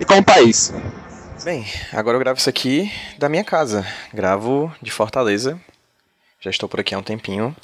e 0.00 0.04
com 0.04 0.18
o 0.18 0.24
país. 0.24 0.72
Bem, 1.42 1.66
agora 1.92 2.16
eu 2.16 2.20
gravo 2.20 2.38
isso 2.38 2.48
aqui 2.48 2.90
da 3.18 3.28
minha 3.28 3.42
casa. 3.42 3.86
Gravo 4.12 4.72
de 4.80 4.90
Fortaleza. 4.90 5.60
Já 6.40 6.48
estou 6.48 6.68
por 6.68 6.80
aqui 6.80 6.94
há 6.94 6.98
um 6.98 7.02
tempinho. 7.02 7.54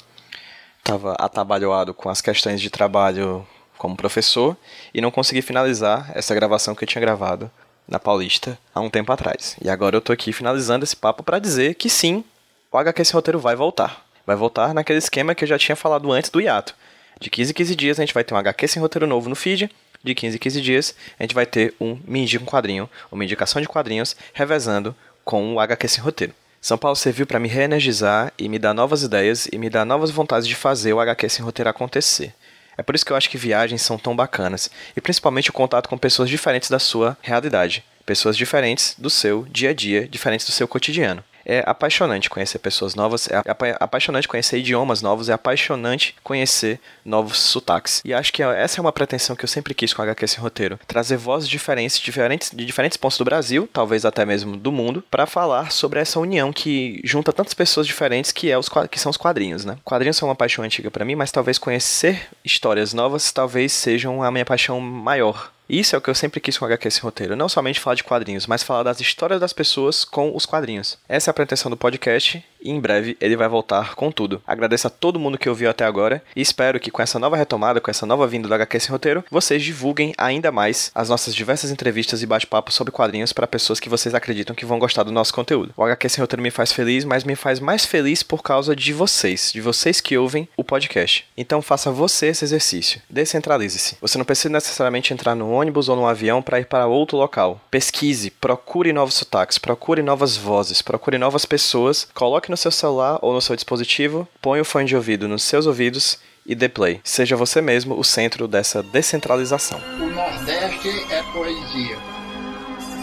Estava 0.79 1.13
atabalhoado 1.13 1.93
com 1.93 2.09
as 2.09 2.21
questões 2.21 2.59
de 2.59 2.69
trabalho 2.69 3.47
como 3.77 3.95
professor 3.95 4.57
e 4.93 4.99
não 4.99 5.09
consegui 5.09 5.41
finalizar 5.41 6.11
essa 6.13 6.35
gravação 6.35 6.75
que 6.75 6.83
eu 6.83 6.87
tinha 6.87 7.01
gravado 7.01 7.49
na 7.87 7.97
Paulista 7.97 8.57
há 8.75 8.81
um 8.81 8.89
tempo 8.89 9.11
atrás. 9.11 9.55
E 9.61 9.69
agora 9.69 9.95
eu 9.95 9.99
estou 9.99 10.13
aqui 10.13 10.33
finalizando 10.33 10.83
esse 10.83 10.95
papo 10.95 11.23
para 11.23 11.39
dizer 11.39 11.75
que 11.75 11.89
sim, 11.89 12.23
o 12.71 12.77
HQ 12.77 13.01
esse 13.01 13.13
roteiro 13.13 13.39
vai 13.39 13.55
voltar. 13.55 14.05
Vai 14.25 14.35
voltar 14.35 14.73
naquele 14.73 14.99
esquema 14.99 15.33
que 15.33 15.43
eu 15.43 15.47
já 15.47 15.57
tinha 15.57 15.75
falado 15.75 16.11
antes 16.11 16.29
do 16.29 16.41
hiato. 16.41 16.75
De 17.19 17.29
15 17.29 17.51
em 17.51 17.53
15 17.53 17.75
dias 17.75 17.99
a 17.99 18.03
gente 18.03 18.13
vai 18.13 18.23
ter 18.23 18.33
um 18.33 18.37
HQ 18.37 18.67
sem 18.67 18.81
roteiro 18.81 19.07
novo 19.07 19.29
no 19.29 19.35
feed 19.35 19.71
de 20.03 20.15
15 20.15 20.35
em 20.35 20.39
15 20.39 20.61
dias, 20.61 20.95
a 21.19 21.23
gente 21.23 21.35
vai 21.35 21.45
ter 21.45 21.73
um 21.79 21.99
Me 22.05 22.21
Indica 22.21 22.43
um 22.43 22.47
Quadrinho, 22.47 22.89
uma 23.11 23.23
indicação 23.23 23.61
de 23.61 23.67
quadrinhos, 23.67 24.15
revezando 24.33 24.95
com 25.23 25.53
o 25.53 25.59
HQ 25.59 25.87
Sem 25.87 26.03
Roteiro. 26.03 26.33
São 26.59 26.77
Paulo 26.77 26.95
serviu 26.95 27.25
para 27.25 27.39
me 27.39 27.47
reenergizar 27.47 28.31
e 28.37 28.47
me 28.47 28.59
dar 28.59 28.73
novas 28.73 29.01
ideias 29.01 29.47
e 29.51 29.57
me 29.57 29.69
dar 29.69 29.85
novas 29.85 30.11
vontades 30.11 30.47
de 30.47 30.55
fazer 30.55 30.93
o 30.93 30.99
HQ 30.99 31.29
Sem 31.29 31.45
Roteiro 31.45 31.69
acontecer. 31.69 32.33
É 32.77 32.83
por 32.83 32.95
isso 32.95 33.05
que 33.05 33.11
eu 33.11 33.17
acho 33.17 33.29
que 33.29 33.37
viagens 33.37 33.81
são 33.81 33.97
tão 33.97 34.15
bacanas, 34.15 34.69
e 34.95 35.01
principalmente 35.01 35.49
o 35.49 35.53
contato 35.53 35.89
com 35.89 35.97
pessoas 35.97 36.29
diferentes 36.29 36.69
da 36.69 36.79
sua 36.79 37.17
realidade, 37.21 37.83
pessoas 38.05 38.37
diferentes 38.37 38.95
do 38.97 39.09
seu 39.09 39.45
dia 39.49 39.71
a 39.71 39.73
dia, 39.73 40.07
diferentes 40.07 40.45
do 40.45 40.51
seu 40.51 40.67
cotidiano. 40.67 41.23
É 41.45 41.63
apaixonante 41.65 42.29
conhecer 42.29 42.59
pessoas 42.59 42.95
novas, 42.95 43.27
é 43.29 43.41
apaixonante 43.79 44.27
conhecer 44.27 44.59
idiomas 44.59 45.01
novos, 45.01 45.29
é 45.29 45.33
apaixonante 45.33 46.15
conhecer 46.23 46.79
novos 47.03 47.37
sotaques. 47.37 48.01
E 48.05 48.13
acho 48.13 48.31
que 48.31 48.43
essa 48.43 48.79
é 48.79 48.81
uma 48.81 48.91
pretensão 48.91 49.35
que 49.35 49.43
eu 49.43 49.49
sempre 49.49 49.73
quis 49.73 49.93
com 49.93 50.01
o 50.01 50.05
HQ 50.05 50.27
Sem 50.27 50.39
Roteiro. 50.39 50.79
Trazer 50.87 51.17
vozes 51.17 51.49
diferentes, 51.49 51.99
diferentes 51.99 52.51
de 52.53 52.65
diferentes 52.65 52.97
pontos 52.97 53.17
do 53.17 53.25
Brasil, 53.25 53.69
talvez 53.71 54.05
até 54.05 54.25
mesmo 54.25 54.55
do 54.55 54.71
mundo, 54.71 55.03
para 55.09 55.25
falar 55.25 55.71
sobre 55.71 55.99
essa 55.99 56.19
união 56.19 56.53
que 56.53 57.01
junta 57.03 57.33
tantas 57.33 57.53
pessoas 57.53 57.87
diferentes 57.87 58.31
que, 58.31 58.51
é 58.51 58.57
os, 58.57 58.69
que 58.89 58.99
são 58.99 59.09
os 59.09 59.17
quadrinhos, 59.17 59.65
né? 59.65 59.77
Quadrinhos 59.83 60.17
são 60.17 60.29
uma 60.29 60.35
paixão 60.35 60.63
antiga 60.63 60.91
para 60.91 61.05
mim, 61.05 61.15
mas 61.15 61.31
talvez 61.31 61.57
conhecer 61.57 62.29
histórias 62.43 62.93
novas 62.93 63.31
talvez 63.31 63.71
sejam 63.71 64.23
a 64.23 64.31
minha 64.31 64.45
paixão 64.45 64.79
maior 64.79 65.51
isso 65.79 65.95
é 65.95 65.97
o 65.97 66.01
que 66.01 66.09
eu 66.09 66.15
sempre 66.15 66.39
quis 66.39 66.57
com 66.57 66.65
HQ 66.65 66.87
esse 66.87 67.01
roteiro. 67.01 67.35
Não 67.35 67.47
somente 67.47 67.79
falar 67.79 67.95
de 67.95 68.03
quadrinhos, 68.03 68.45
mas 68.45 68.63
falar 68.63 68.83
das 68.83 68.99
histórias 68.99 69.39
das 69.39 69.53
pessoas 69.53 70.03
com 70.03 70.35
os 70.35 70.45
quadrinhos. 70.45 70.97
Essa 71.07 71.29
é 71.29 71.31
a 71.31 71.33
pretensão 71.33 71.69
do 71.71 71.77
podcast 71.77 72.43
e 72.61 72.71
em 72.71 72.79
breve 72.79 73.17
ele 73.19 73.35
vai 73.35 73.47
voltar 73.47 73.95
com 73.95 74.11
tudo. 74.11 74.41
Agradeço 74.45 74.87
a 74.87 74.89
todo 74.89 75.19
mundo 75.19 75.37
que 75.37 75.49
ouviu 75.49 75.69
até 75.69 75.85
agora 75.85 76.23
e 76.35 76.41
espero 76.41 76.79
que 76.79 76.91
com 76.91 77.01
essa 77.01 77.19
nova 77.19 77.35
retomada, 77.35 77.81
com 77.81 77.89
essa 77.89 78.05
nova 78.05 78.27
vinda 78.27 78.47
do 78.47 78.53
HQ 78.53 78.79
Sem 78.79 78.91
Roteiro, 78.91 79.23
vocês 79.31 79.63
divulguem 79.63 80.13
ainda 80.17 80.51
mais 80.51 80.91
as 80.93 81.09
nossas 81.09 81.33
diversas 81.33 81.71
entrevistas 81.71 82.21
e 82.21 82.25
bate-papo 82.25 82.71
sobre 82.71 82.91
quadrinhos 82.91 83.33
para 83.33 83.47
pessoas 83.47 83.79
que 83.79 83.89
vocês 83.89 84.13
acreditam 84.13 84.55
que 84.55 84.65
vão 84.65 84.79
gostar 84.79 85.03
do 85.03 85.11
nosso 85.11 85.33
conteúdo. 85.33 85.73
O 85.75 85.83
HQ 85.83 86.09
Sem 86.09 86.21
Roteiro 86.21 86.43
me 86.43 86.51
faz 86.51 86.71
feliz, 86.71 87.03
mas 87.03 87.23
me 87.23 87.35
faz 87.35 87.59
mais 87.59 87.85
feliz 87.85 88.21
por 88.21 88.43
causa 88.43 88.75
de 88.75 88.93
vocês, 88.93 89.51
de 89.51 89.61
vocês 89.61 89.99
que 89.99 90.17
ouvem 90.17 90.47
o 90.55 90.63
podcast. 90.63 91.25
Então 91.35 91.61
faça 91.61 91.91
você 91.91 92.27
esse 92.27 92.45
exercício. 92.45 93.01
Descentralize-se. 93.09 93.97
Você 93.99 94.17
não 94.17 94.25
precisa 94.25 94.49
necessariamente 94.49 95.13
entrar 95.13 95.35
no 95.35 95.51
ônibus 95.51 95.89
ou 95.89 95.95
no 95.95 96.07
avião 96.07 96.41
para 96.41 96.59
ir 96.59 96.65
para 96.65 96.87
outro 96.87 97.17
local. 97.17 97.59
Pesquise, 97.71 98.29
procure 98.29 98.93
novos 98.93 99.15
sotaques, 99.15 99.57
procure 99.57 100.01
novas 100.01 100.37
vozes, 100.37 100.81
procure 100.81 101.17
novas 101.17 101.45
pessoas, 101.45 102.07
coloque 102.13 102.50
no 102.51 102.57
seu 102.57 102.69
celular 102.69 103.17
ou 103.21 103.33
no 103.33 103.41
seu 103.41 103.55
dispositivo, 103.55 104.27
põe 104.41 104.59
o 104.59 104.65
fone 104.65 104.85
de 104.85 104.95
ouvido 104.95 105.27
nos 105.27 105.41
seus 105.41 105.65
ouvidos 105.65 106.19
e 106.45 106.53
dê 106.53 106.69
play. 106.69 106.99
Seja 107.03 107.35
você 107.35 107.61
mesmo 107.61 107.97
o 107.97 108.03
centro 108.03 108.47
dessa 108.47 108.83
descentralização. 108.83 109.79
O 109.99 110.05
Nordeste 110.07 110.89
é 111.09 111.23
poesia. 111.33 111.97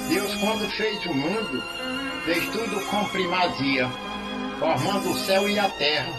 Deus, 0.08 0.34
quando 0.36 0.70
fez 0.70 1.04
o 1.06 1.14
mundo, 1.14 1.62
fez 2.24 2.44
tudo 2.50 2.80
com 2.86 3.04
primazia, 3.06 3.88
formando 4.58 5.10
o 5.10 5.18
céu 5.18 5.48
e 5.48 5.58
a 5.58 5.68
terra, 5.70 6.12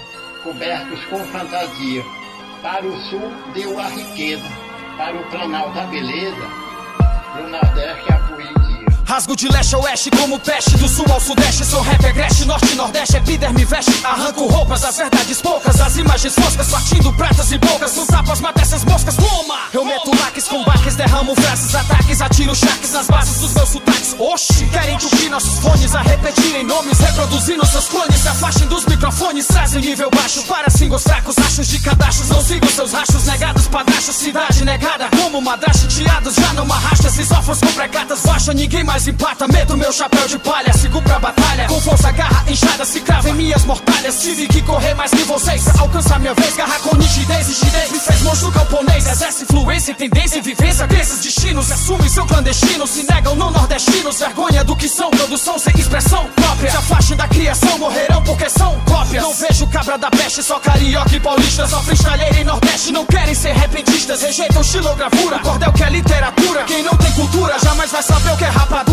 cobertos 0.43 1.03
com 1.05 1.19
fantasia. 1.25 2.03
Para 2.61 2.85
o 2.85 2.99
sul 3.09 3.31
deu 3.53 3.79
a 3.79 3.87
riqueza, 3.87 4.49
para 4.97 5.15
o 5.15 5.29
planalto 5.29 5.79
a 5.79 5.83
beleza, 5.83 6.47
para 6.97 7.43
o 7.43 7.49
Nordeste 7.49 8.11
a 8.11 8.17
poesia. 8.27 8.58
Rasgo 9.09 9.35
de 9.35 9.47
leste 9.47 9.73
a 9.73 9.79
oeste 9.79 10.11
como 10.11 10.39
peste 10.39 10.77
Do 10.77 10.87
sul 10.87 11.03
ao 11.11 11.19
sudeste 11.19 11.65
sou 11.65 11.81
rap 11.81 12.05
agreste 12.05 12.45
Norte 12.45 12.71
e 12.71 12.75
nordeste 12.75 13.17
epiderme 13.17 13.65
veste 13.65 14.05
Arranco 14.05 14.45
roupas, 14.45 14.83
as 14.83 14.97
verdades 14.97 15.41
poucas 15.41 15.81
As 15.81 15.97
imagens 15.97 16.35
foscas 16.35 16.67
partindo 16.67 17.11
pratas 17.13 17.51
e 17.51 17.57
bocas 17.57 17.95
Nos 17.95 18.05
tapas 18.05 18.39
mata 18.39 18.61
essas 18.61 18.85
moscas, 18.85 19.15
toma! 19.15 19.61
Eu 19.73 19.83
meto 19.83 20.11
laques 20.15 20.47
com 20.47 20.63
baques 20.63 20.95
Derramo 20.95 21.33
frases, 21.41 21.73
ataques 21.73 22.21
Atiro 22.21 22.55
charques 22.55 22.91
nas 22.93 23.07
bases 23.07 23.41
dos 23.41 23.53
meus 23.55 23.69
sotaques 23.69 24.15
Oxi! 24.19 24.67
Querem 24.67 24.95
que 24.99 25.29
nossos 25.29 25.57
fones 25.57 25.95
A 25.95 26.03
repetirem 26.03 26.63
nomes 26.63 26.99
Reproduzindo 26.99 27.65
seus 27.65 27.87
clones 27.87 28.21
Se 28.21 28.27
afastem 28.27 28.67
dos 28.67 28.85
microfones 28.85 29.47
Trazem 29.47 29.81
nível 29.81 30.11
baixo 30.11 30.43
Para 30.43 30.69
singles 30.69 31.01
fracos 31.01 31.35
Achos 31.39 31.67
de 31.67 31.79
cadastros 31.79 32.29
Não 32.29 32.43
sigo 32.43 32.67
seus 32.67 32.93
rachos 32.93 33.25
Negados 33.25 33.67
padrachos 33.69 34.15
Cidade 34.15 34.63
negada 34.63 35.09
Como 35.19 35.41
madrasta 35.41 35.87
Tiados 35.87 36.35
já 36.35 36.53
não 36.53 36.71
arrasta 36.71 37.09
Se 37.09 37.25
sofros 37.25 37.59
com 37.59 37.73
pregatas 37.73 38.21
Baixa 38.21 38.53
ninguém 38.53 38.83
mais 38.83 38.98
empata 39.07 39.47
Meto 39.47 39.77
meu 39.77 39.91
chapéu 39.91 40.27
de 40.27 40.37
palha. 40.39 40.73
Sigo 40.73 41.01
pra 41.01 41.19
batalha 41.19 41.67
Com 41.67 41.79
força, 41.81 42.11
garra, 42.11 42.43
inchada 42.49 42.85
Se 42.85 42.99
crava 43.01 43.29
em 43.29 43.33
minhas 43.33 43.63
mortalhas. 43.63 44.21
Tive 44.21 44.47
que 44.47 44.61
correr 44.61 44.93
mais 44.93 45.11
que 45.11 45.23
vocês 45.23 45.63
Pra 45.63 45.81
alcançar 45.81 46.19
minha 46.19 46.33
vez. 46.33 46.55
Garra 46.55 46.79
com 46.79 46.95
nitidez 46.97 47.49
e 47.49 47.53
chinês 47.53 47.91
Me 47.91 47.99
fez 47.99 48.21
monstro 48.21 48.51
camponês. 48.51 49.07
Exerce 49.07 49.43
influência, 49.43 49.95
tendência 49.95 50.39
e 50.39 50.41
vivência 50.41 50.87
Desses 50.87 51.19
destinos. 51.21 51.71
Assume 51.71 52.09
seu 52.09 52.25
clandestino 52.25 52.85
Se 52.85 53.05
negam 53.09 53.35
não 53.35 53.51
nordestinos 53.51 54.19
Vergonha 54.19 54.63
do 54.63 54.75
que 54.75 54.89
são 54.89 55.09
Produção 55.11 55.57
sem 55.57 55.73
expressão 55.77 56.27
própria. 56.35 56.71
Se 56.71 56.77
afastem 56.77 57.17
da 57.17 57.27
criação 57.27 57.77
Morrerão 57.77 58.23
porque 58.23 58.49
são 58.49 58.79
cópias. 58.81 59.23
Não 59.23 59.33
vejo 59.33 59.67
cabra 59.67 59.97
da 59.97 60.11
peste 60.11 60.43
Só 60.43 60.59
carioca 60.59 61.15
e 61.15 61.19
paulista. 61.19 61.67
Só 61.67 61.81
freestyleira 61.81 62.39
e 62.39 62.43
nordeste 62.43 62.91
Não 62.91 63.05
querem 63.05 63.33
ser 63.33 63.53
repentistas. 63.53 64.21
Rejeitam 64.21 64.61
estilogravura 64.61 65.39
Cordel 65.39 65.71
que 65.71 65.83
é 65.83 65.89
literatura. 65.89 66.63
Quem 66.63 66.83
não 66.83 66.95
tem 66.95 67.11
cultura 67.13 67.57
Jamais 67.63 67.91
vai 67.91 68.03
saber 68.03 68.31
o 68.31 68.37
que 68.37 68.43
é 68.43 68.49
rapadura 68.49 68.88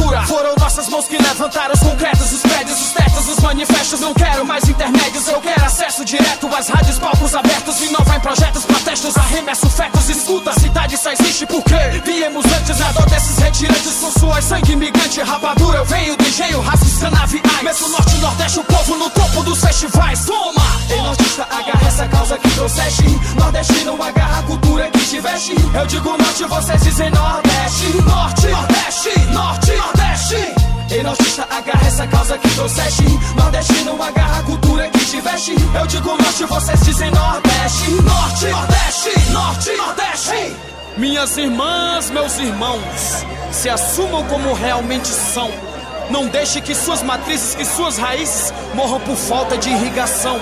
levantaram 1.47 1.75
os 1.75 1.81
concretos 1.81 2.33
Os 2.33 2.41
prédios, 2.41 2.81
os 2.81 2.91
tetos, 2.93 3.29
os 3.29 3.39
manifestos. 3.39 4.01
Não 4.01 4.13
quero 4.13 4.45
mais 4.45 4.69
intermédios 4.69 5.27
Eu 5.29 5.41
quero 5.41 5.65
acesso 5.65 6.05
direto 6.05 6.49
às 6.55 6.69
rádios, 6.69 6.99
palcos 6.99 7.35
abertos. 7.35 7.81
Inovar 7.81 8.17
em 8.17 8.21
projetos, 8.21 8.65
protestos 8.65 9.17
Arremesso 9.17 9.69
fetos, 9.71 10.09
escuta 10.09 10.51
A 10.51 10.55
cidade 10.55 10.97
só 10.97 11.13
existe 11.13 11.47
porque 11.47 11.75
Viemos 12.05 12.45
antes. 12.47 12.79
Na 12.79 12.93
dor 12.93 13.07
desses 13.09 13.39
retirantes 13.39 13.95
Com 13.95 14.11
suas 14.11 14.45
sangue 14.45 14.73
imigrante 14.73 15.21
Rapadura, 15.23 15.79
eu 15.79 15.85
venho 15.85 16.17
do 16.17 16.25
engenho 16.25 16.61
Raças, 16.61 16.99
canaviais. 16.99 17.63
Mesmo 17.63 17.89
norte 17.89 18.17
nordeste 18.17 18.59
O 18.59 18.65
povo 18.65 18.97
no 18.97 19.11
topo 19.11 19.43
dos 19.45 19.61
festivais. 19.61 20.25
Toma! 20.25 20.67
Ei, 20.91 21.03
nordista, 21.03 21.43
agarra 21.45 21.87
essa 21.87 22.09
causa 22.09 22.39
que 22.39 22.51
trouxeste 22.51 23.05
Nordestino, 23.39 24.03
agarra 24.03 24.41
a 24.41 24.43
cultura 24.43 24.91
que 24.91 25.01
te 25.01 25.21
veste 25.21 25.55
Eu 25.75 25.87
digo 25.87 26.17
norte, 26.17 26.45
vocês 26.45 26.83
dizem 26.83 27.11
nordeste. 27.11 28.03
Norte, 28.03 28.47
nordeste, 28.49 29.21
norte, 29.33 29.73
nordeste 29.73 30.66
Ei, 30.91 31.03
nordista, 31.03 31.47
agarra 31.51 31.87
essa 31.87 32.07
causa 32.07 32.39
que 32.39 32.49
trouxeste. 32.51 33.05
Nordestino, 33.37 34.01
agarra 34.01 34.39
a 34.39 34.43
cultura 34.45 34.89
que 34.89 35.05
te 35.05 35.21
veste 35.21 35.55
Eu 35.75 35.87
digo 35.87 36.09
norte, 36.17 36.45
vocês 36.45 36.81
dizem 36.81 37.11
nordeste. 37.11 37.91
Norte, 37.91 38.47
nordeste, 38.47 39.31
norte, 39.31 39.77
nordeste. 39.77 40.57
Minhas 40.97 41.37
irmãs, 41.37 42.09
meus 42.11 42.39
irmãos 42.39 43.25
Se 43.51 43.69
assumam 43.69 44.25
como 44.25 44.55
realmente 44.55 45.09
são. 45.09 45.51
Não 46.09 46.29
deixe 46.29 46.61
que 46.61 46.75
suas 46.75 47.03
matrizes, 47.03 47.55
que 47.57 47.65
suas 47.65 47.99
raízes 47.99 48.55
morram 48.75 49.01
por 49.01 49.17
falta 49.17 49.59
de 49.59 49.69
irrigação. 49.71 50.41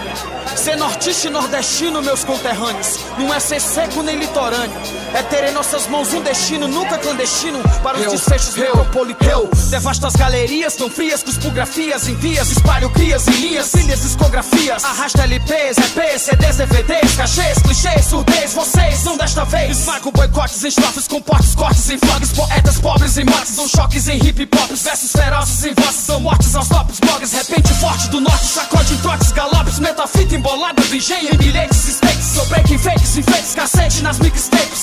Ser 0.56 0.76
nortista 0.76 1.26
e 1.26 1.30
nordestino, 1.30 2.00
meus 2.02 2.24
conterrâneos, 2.24 2.98
não 3.18 3.32
é 3.32 3.40
ser 3.40 3.60
seco 3.60 4.02
nem 4.02 4.16
litorâneo. 4.16 4.80
É 5.12 5.22
ter 5.22 5.44
em 5.44 5.52
nossas 5.52 5.86
mãos 5.86 6.12
um 6.12 6.20
destino 6.22 6.66
nunca 6.68 6.98
clandestino 6.98 7.58
para 7.82 7.98
os 7.98 8.06
desfechos 8.10 8.56
metropolitanos. 8.56 9.70
Devasto 9.70 10.06
as 10.06 10.14
galerias 10.14 10.74
tão 10.76 10.90
frias, 10.90 11.22
cuspografias, 11.22 12.08
envias, 12.08 12.50
espalho 12.50 12.90
crias 12.90 13.26
e 13.26 13.30
linhas, 13.32 13.70
filhas, 13.70 14.02
discografias. 14.02 14.84
Arrasta 14.84 15.22
LPs, 15.22 15.78
EPs, 15.78 16.22
CDs, 16.22 16.56
DVDs, 16.56 17.16
cachês, 17.16 17.58
clichês, 17.62 18.06
surdez. 18.06 18.52
Vocês 18.52 19.04
não 19.04 19.16
desta 19.16 19.44
vez. 19.44 19.78
Esmago 19.78 20.10
boicotes 20.10 20.64
em 20.64 20.68
estrofes, 20.68 21.08
com 21.08 21.20
portes, 21.20 21.54
cortes 21.54 21.90
em 21.90 21.96
vlogs. 21.96 22.32
Poetas 22.32 22.78
pobres 22.78 23.18
em 23.18 23.24
motes, 23.24 23.56
dão 23.56 23.68
choques 23.68 24.08
em 24.08 24.16
hip 24.16 24.48
hop. 24.56 24.70
Versos 24.74 25.12
ferozes 25.12 25.64
em 25.64 25.74
vozes, 25.74 26.06
dão 26.06 26.20
mortes 26.20 26.54
aos 26.54 26.68
tops, 26.68 27.00
blogs. 27.00 27.32
Repente 27.32 27.74
forte 27.74 28.08
do 28.08 28.20
norte, 28.20 28.46
sacode 28.46 28.94
em 28.94 28.96
trotes, 28.98 29.32
galopes, 29.32 29.78
metafita 29.78 30.33
embolada 30.34 30.82
do 30.82 30.96
engenho 30.96 31.32
em 31.32 31.36
bilhetes, 31.36 31.78
stakes. 31.78 32.24
Sou 32.34 32.46
break 32.46 32.76
fakes, 32.78 33.16
enfeites, 33.16 33.54
cacete 33.54 34.02
nas 34.02 34.18
mixtapes. 34.18 34.78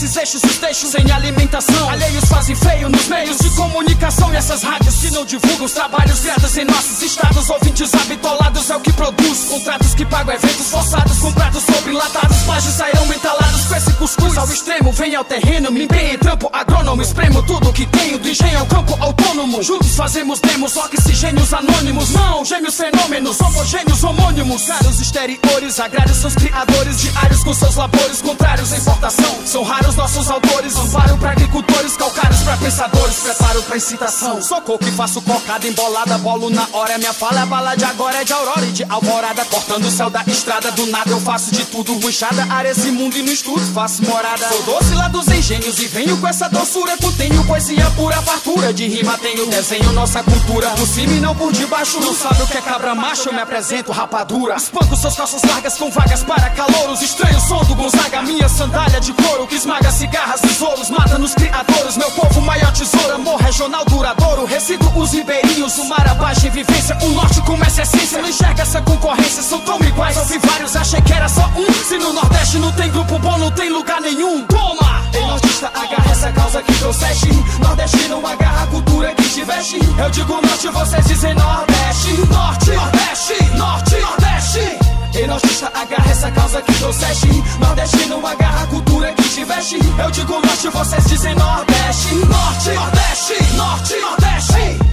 Esses 0.00 0.16
eixos, 0.16 0.42
os 0.44 0.56
deixos 0.56 0.90
sem 0.92 1.12
alimentação. 1.12 1.90
Alheios 1.90 2.24
fazem 2.24 2.56
feio 2.56 2.88
nos 2.88 3.06
meios 3.06 3.36
de 3.36 3.50
comunicação. 3.50 4.32
E 4.32 4.36
essas 4.36 4.62
rádios 4.62 4.94
que 4.96 5.10
não 5.10 5.26
divulgam 5.26 5.66
os 5.66 5.72
trabalhos 5.72 6.20
criados 6.20 6.56
em 6.56 6.64
nossos 6.64 7.02
estados. 7.02 7.50
Ouvintes 7.50 7.92
habitolados 7.92 8.70
é 8.70 8.76
o 8.76 8.80
que 8.80 8.94
produz. 8.94 9.44
Contratos 9.50 9.94
que 9.94 10.06
pagam 10.06 10.34
eventos 10.34 10.70
forçados, 10.70 11.18
comprados 11.18 11.62
sobre 11.64 11.92
enlatados. 11.92 12.38
Plágios 12.44 12.74
sairão 12.76 13.04
entalados 13.12 13.66
com 13.66 13.76
esse 13.76 13.92
cuscuz. 13.92 14.38
Ao 14.38 14.50
extremo, 14.50 14.90
vem 14.90 15.14
ao 15.14 15.22
terreno, 15.22 15.70
me 15.70 15.84
empenho 15.84 16.14
em 16.14 16.18
trampo 16.18 16.48
agrônomo. 16.50 17.02
Espremo 17.02 17.42
tudo 17.42 17.70
que 17.70 17.84
tenho, 17.84 18.18
do 18.18 18.26
engenho 18.26 18.58
ao 18.60 18.66
campo 18.66 18.96
autônomo. 19.00 19.62
Juntos 19.62 19.94
fazemos 19.96 20.40
demos, 20.40 20.78
oxigênios 20.78 21.52
anônimos. 21.52 22.08
Não, 22.12 22.42
gêmeos 22.42 22.74
fenômenos, 22.74 23.38
homogêneos 23.38 24.02
homônimos. 24.02 24.64
Caros 24.64 24.98
exteriores, 24.98 25.78
agrários 25.78 26.16
são 26.16 26.30
criadores 26.30 27.02
diários 27.02 27.44
com 27.44 27.52
seus 27.52 27.76
labores 27.76 28.22
contrários 28.22 28.72
à 28.72 28.78
importação. 28.78 29.38
São 29.44 29.62
raros 29.62 29.89
nossos 29.96 30.30
autores, 30.30 30.76
amparo 30.76 31.16
pra 31.18 31.32
agricultores, 31.32 31.96
calcários 31.96 32.40
pra 32.42 32.56
pensadores, 32.56 33.16
preparo 33.16 33.62
pra 33.62 33.76
incitação. 33.76 34.42
Sou 34.42 34.60
que 34.78 34.90
faço 34.92 35.20
cocada 35.22 35.66
embolada, 35.66 36.18
bolo 36.18 36.50
na 36.50 36.66
hora. 36.72 36.98
Minha 36.98 37.12
fala 37.12 37.42
é 37.42 37.46
bala 37.46 37.74
de 37.74 37.84
agora, 37.84 38.20
é 38.20 38.24
de 38.24 38.32
aurora 38.32 38.66
e 38.66 38.72
de 38.72 38.84
alvorada. 38.88 39.44
Cortando 39.46 39.84
o 39.86 39.90
céu 39.90 40.10
da 40.10 40.22
estrada, 40.26 40.70
do 40.72 40.86
nada 40.86 41.10
eu 41.10 41.20
faço 41.20 41.50
de 41.52 41.64
tudo. 41.66 41.98
Ruixada, 41.98 42.46
área 42.52 42.70
esse 42.70 42.90
mundo 42.90 43.16
e 43.16 43.22
no 43.22 43.32
estudo 43.32 43.60
faço 43.72 44.04
morada. 44.04 44.48
Sou 44.48 44.62
doce 44.62 44.94
lá 44.94 45.08
dos 45.08 45.26
engenhos 45.28 45.78
e 45.78 45.86
venho 45.86 46.16
com 46.18 46.28
essa 46.28 46.48
doçura. 46.48 46.96
Contenho 46.98 47.44
poesia 47.44 47.90
pura, 47.96 48.20
fartura 48.22 48.72
de 48.72 48.86
rima 48.86 49.18
tenho 49.18 49.46
desenho 49.46 49.92
nossa 49.92 50.22
cultura. 50.22 50.70
Por 50.70 50.86
cima 50.86 51.12
e 51.14 51.20
não 51.20 51.34
por 51.34 51.52
debaixo. 51.52 52.00
Não 52.00 52.14
sabe 52.14 52.42
o 52.42 52.46
que 52.46 52.58
é 52.58 52.60
cabra 52.60 52.94
macho, 52.94 53.28
eu 53.28 53.32
me 53.32 53.40
apresento 53.40 53.92
rapadura. 53.92 54.56
Espanco 54.56 54.96
suas 54.96 55.16
calças 55.16 55.42
largas 55.42 55.76
com 55.76 55.90
vagas 55.90 56.22
para 56.22 56.50
calouros. 56.50 57.02
Estranho 57.02 57.40
som 57.40 57.64
do 57.64 57.74
Gonzaga, 57.74 58.22
minha 58.22 58.48
sandália 58.48 59.00
de 59.00 59.12
couro. 59.12 59.46
Que 59.46 59.56
esmaga 59.56 59.79
cigarras, 59.88 60.40
tesouros, 60.40 60.90
mata 60.90 61.18
nos 61.18 61.34
criadores. 61.34 61.96
Meu 61.96 62.10
povo, 62.12 62.40
maior 62.40 62.72
tesouro, 62.72 63.14
amor 63.14 63.40
regional 63.40 63.84
duradouro. 63.84 64.44
Recido 64.44 64.90
os 64.98 65.12
ribeirinhos, 65.12 65.78
o 65.78 65.84
mar 65.84 66.06
abaixo 66.08 66.46
em 66.46 66.50
vivência. 66.50 66.96
O 67.02 67.08
norte 67.10 67.40
com 67.42 67.54
essa 67.62 67.82
essência, 67.82 68.20
não 68.20 68.28
enxerga 68.28 68.62
essa 68.62 68.80
concorrência. 68.82 69.42
São 69.42 69.60
tão 69.60 69.78
iguais, 69.80 70.16
ouvi 70.16 70.38
vários, 70.38 70.76
achei 70.76 71.00
que 71.00 71.12
era 71.12 71.28
só 71.28 71.50
um. 71.56 71.72
Se 71.84 71.98
no 71.98 72.12
Nordeste 72.12 72.58
não 72.58 72.72
tem 72.72 72.90
grupo 72.90 73.18
bom, 73.18 73.38
não 73.38 73.50
tem 73.50 73.70
lugar 73.70 74.00
nenhum. 74.00 74.44
Toma! 74.46 75.02
Ei, 75.12 75.20
nordista, 75.26 75.68
agarra 75.68 76.10
essa 76.10 76.32
causa 76.32 76.62
que 76.62 76.72
trouxeste. 76.74 77.28
Nordestino, 77.60 78.26
agarra 78.26 78.64
a 78.64 78.66
cultura 78.68 79.14
que 79.14 79.28
te 79.28 79.44
veste. 79.44 79.78
Eu 79.98 80.10
digo 80.10 80.40
norte, 80.40 80.68
vocês 80.68 81.06
dizem 81.06 81.34
nordeste. 81.34 82.12
Norte, 82.30 82.70
nordeste, 82.70 83.56
norte, 83.56 83.96
nordeste. 83.96 84.89
Ei, 85.14 85.26
nordista, 85.26 85.66
agarra 85.74 86.10
essa 86.10 86.30
causa 86.30 86.62
que 86.62 86.72
trouxeste. 86.74 87.28
Nordestino, 87.58 88.26
agarra 88.26 88.62
a 88.62 88.66
cultura 88.68 89.12
que 89.14 89.22
te 89.22 89.44
veste. 89.44 89.78
Eu 89.98 90.10
digo 90.10 90.32
norte, 90.32 90.68
vocês 90.68 91.04
dizem 91.04 91.34
nordeste. 91.34 92.14
Norte, 92.14 92.70
nordeste, 92.70 93.54
norte, 93.56 93.96
nordeste. 93.96 94.90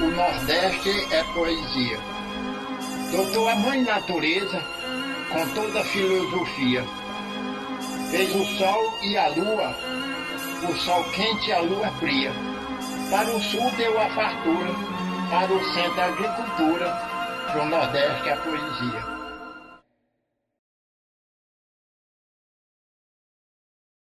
O 0.00 0.10
Nordeste 0.10 1.14
é 1.14 1.22
poesia. 1.34 1.98
Doutor 3.12 3.50
a 3.50 3.56
mãe 3.56 3.82
natureza, 3.82 4.62
com 5.30 5.46
toda 5.48 5.80
a 5.80 5.84
filosofia. 5.84 6.84
Fez 8.10 8.34
o 8.34 8.44
sol 8.58 8.98
e 9.02 9.16
a 9.16 9.28
lua, 9.28 9.76
o 10.68 10.76
sol 10.78 11.04
quente 11.12 11.50
e 11.50 11.52
a 11.52 11.60
lua 11.60 11.90
fria. 11.98 12.32
Para 13.10 13.34
o 13.34 13.40
sul 13.42 13.70
deu 13.76 14.00
a 14.00 14.08
fartura, 14.10 14.74
para 15.30 15.52
o 15.52 15.74
centro 15.74 16.00
a 16.00 16.04
agricultura, 16.06 17.11
para 17.52 17.64
o 17.64 17.68
Nordeste 17.68 18.30
a 18.30 18.36
poesia. 18.36 19.21